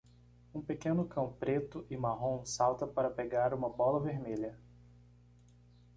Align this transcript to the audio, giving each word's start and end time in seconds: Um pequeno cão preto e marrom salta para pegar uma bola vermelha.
Um 0.51 0.63
pequeno 0.63 1.05
cão 1.07 1.31
preto 1.33 1.85
e 1.87 1.95
marrom 1.95 2.43
salta 2.43 2.87
para 2.87 3.07
pegar 3.11 3.53
uma 3.53 3.69
bola 3.69 3.99
vermelha. 3.99 4.57